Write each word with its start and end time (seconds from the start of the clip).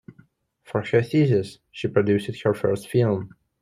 For 0.63 0.81
her 0.81 1.03
thesis, 1.03 1.59
she 1.69 1.87
produced 1.87 2.41
her 2.43 2.55
first 2.55 2.87
film. 2.87 3.35